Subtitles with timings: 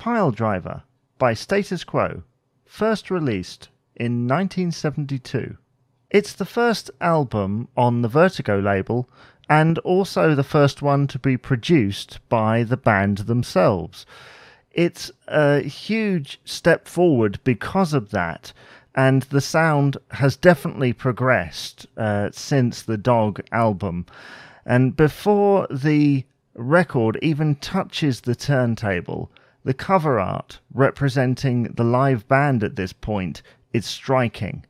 [0.00, 0.82] Piledriver
[1.18, 2.22] by Status Quo,
[2.64, 5.58] first released in 1972.
[6.08, 9.10] It's the first album on the Vertigo label
[9.46, 14.06] and also the first one to be produced by the band themselves.
[14.70, 18.54] It's a huge step forward because of that,
[18.94, 24.06] and the sound has definitely progressed uh, since the Dog album.
[24.64, 26.24] And before the
[26.54, 29.30] record even touches the turntable,
[29.64, 33.42] the cover art representing the live band at this point
[33.72, 34.64] is striking.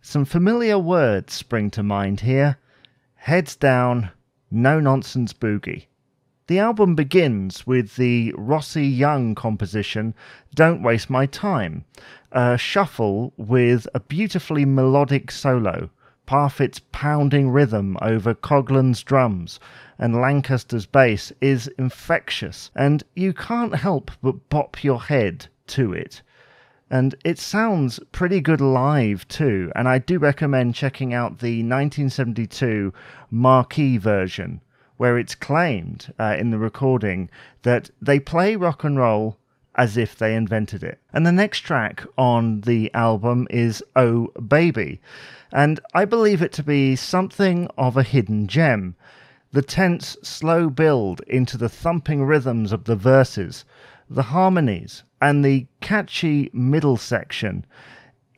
[0.00, 2.58] Some familiar words spring to mind here
[3.14, 4.10] Heads Down,
[4.50, 5.86] No Nonsense Boogie.
[6.48, 10.14] The album begins with the Rossi Young composition
[10.54, 11.84] Don't Waste My Time,
[12.30, 15.90] a shuffle with a beautifully melodic solo,
[16.26, 19.58] Parfitt's pounding rhythm over Coghlan's drums,
[19.98, 26.22] and Lancaster's bass is infectious, and you can't help but bop your head to it
[26.90, 29.72] and it sounds pretty good live too.
[29.74, 32.92] And I do recommend checking out the 1972
[33.30, 34.60] marquee version,
[34.96, 37.28] where it's claimed uh, in the recording
[37.62, 39.36] that they play rock and roll
[39.76, 40.98] as if they invented it.
[41.12, 45.00] And the next track on the album is Oh Baby,
[45.52, 48.96] and I believe it to be something of a hidden gem.
[49.52, 53.64] The tense, slow build into the thumping rhythms of the verses
[54.08, 57.64] the harmonies, and the catchy middle section.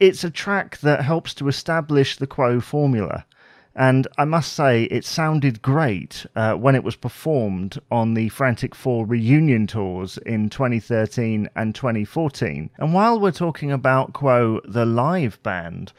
[0.00, 3.26] It's a track that helps to establish the Quo formula.
[3.74, 8.74] And I must say, it sounded great uh, when it was performed on the Frantic
[8.74, 12.70] Four reunion tours in 2013 and 2014.
[12.76, 15.92] And while we're talking about Quo, the live band,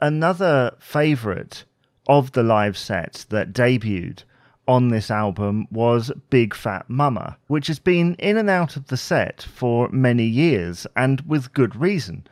[0.00, 1.64] another favourite
[2.06, 4.22] of the live sets that debuted
[4.68, 8.96] on this album was Big Fat Mama, which has been in and out of the
[8.96, 12.26] set for many years and with good reason.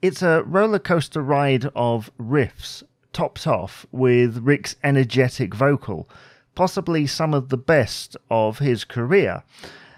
[0.00, 2.82] It's a roller coaster ride of riffs,
[3.12, 6.08] topped off with Rick's energetic vocal,
[6.54, 9.42] possibly some of the best of his career.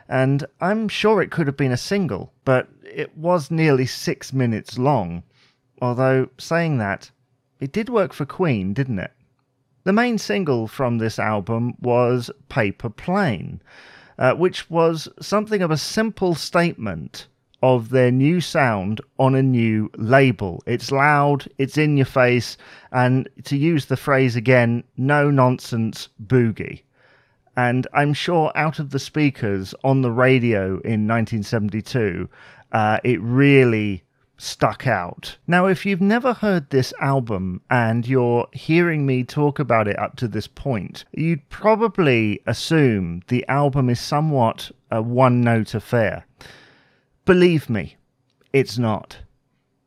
[0.09, 4.78] And I'm sure it could have been a single, but it was nearly six minutes
[4.78, 5.22] long.
[5.81, 7.10] Although, saying that,
[7.60, 9.12] it did work for Queen, didn't it?
[9.84, 13.62] The main single from this album was Paper Plane,
[14.19, 17.28] uh, which was something of a simple statement
[17.62, 20.62] of their new sound on a new label.
[20.66, 22.56] It's loud, it's in your face,
[22.93, 26.82] and to use the phrase again, no nonsense boogie.
[27.56, 32.28] And I'm sure out of the speakers on the radio in 1972,
[32.72, 34.04] uh, it really
[34.41, 35.37] stuck out.
[35.47, 40.16] Now, if you've never heard this album and you're hearing me talk about it up
[40.16, 46.25] to this point, you'd probably assume the album is somewhat a one note affair.
[47.31, 47.95] Believe me,
[48.53, 49.19] it's not.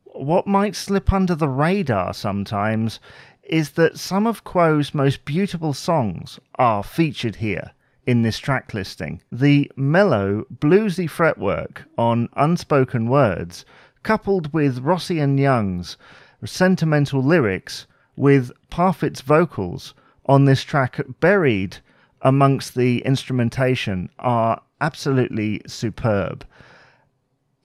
[0.04, 3.00] What might slip under the radar sometimes
[3.42, 7.72] is that some of Quo's most beautiful songs are featured here
[8.06, 9.20] in this track listing.
[9.30, 13.66] The mellow, bluesy fretwork on Unspoken Words
[14.02, 15.98] coupled with Rossi and Young's
[16.46, 19.92] sentimental lyrics with Parfitt's vocals
[20.24, 21.76] on this track buried
[22.22, 26.46] amongst the instrumentation are absolutely superb,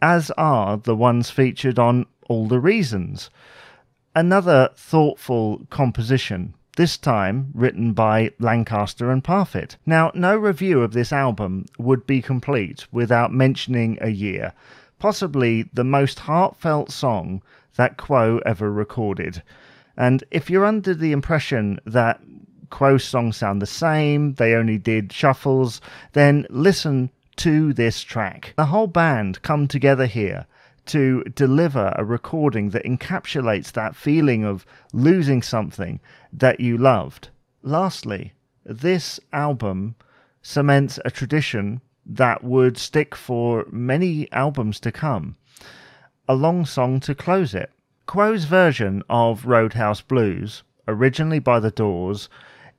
[0.02, 3.30] as are the ones featured on All the Reasons.
[4.16, 9.78] Another thoughtful composition, this time written by Lancaster and Parfitt.
[9.86, 14.54] Now, no review of this album would be complete without mentioning a year,
[14.98, 17.42] possibly the most heartfelt song
[17.76, 19.44] that Quo ever recorded.
[19.98, 22.22] And if you're under the impression that
[22.70, 25.82] Quo's songs sound the same, they only did shuffles,
[26.14, 28.54] then listen to this track.
[28.58, 30.46] The whole band come together here
[30.88, 36.02] to deliver a recording that encapsulates that feeling of losing something
[36.34, 37.30] that you loved.
[37.62, 38.34] Lastly,
[38.66, 39.96] this album
[40.42, 45.38] cements a tradition that would stick for many albums to come.
[46.28, 47.72] A long song to close it.
[48.06, 52.28] Quo's version of Roadhouse Blues, originally by The Doors,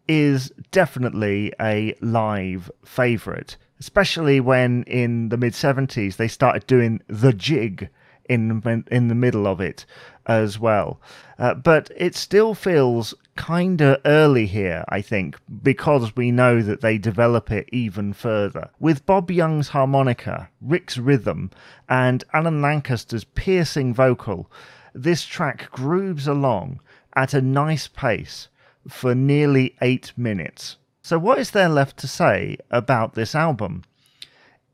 [0.06, 7.32] is definitely a live favourite, especially when in the mid 70s they started doing the
[7.32, 7.88] jig
[8.28, 9.84] in in the middle of it
[10.26, 11.00] as well.
[11.38, 16.82] Uh, but it still feels kind of early here, I think, because we know that
[16.82, 18.70] they develop it even further.
[18.78, 21.50] With Bob Young's harmonica, Rick's rhythm,
[21.88, 24.50] and Alan Lancaster's piercing vocal,
[24.94, 26.80] this track grooves along
[27.16, 28.48] at a nice pace
[28.86, 30.76] for nearly eight minutes.
[31.02, 33.84] So, what is there left to say about this album?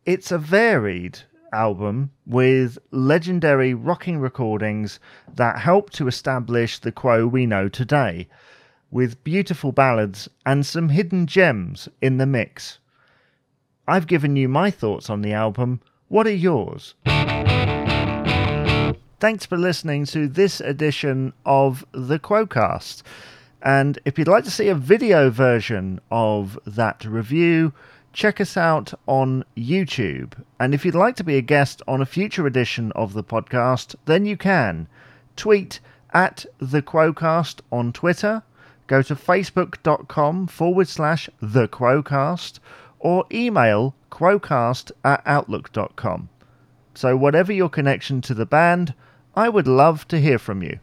[0.05, 1.20] It's a varied
[1.52, 4.99] album with legendary rocking recordings
[5.32, 8.26] that helped to establish the Quo we know today,
[8.90, 12.81] with beautiful ballads and some hidden gems in the mix.
[13.87, 15.81] I've given you my thoughts on the album.
[16.08, 16.94] What are yours?
[19.20, 23.02] Thanks for listening to this edition of the Quocast.
[23.66, 27.72] And if you'd like to see a video version of that review,
[28.12, 30.34] check us out on YouTube.
[30.60, 33.96] And if you'd like to be a guest on a future edition of the podcast,
[34.04, 34.86] then you can.
[35.34, 35.80] Tweet
[36.14, 38.44] at the Quocast on Twitter,
[38.86, 42.60] go to facebook.com forward slash the Quocast,
[43.00, 46.28] or email quocast at outlook.com.
[46.94, 48.94] So, whatever your connection to the band,
[49.34, 50.78] I would love to hear from you.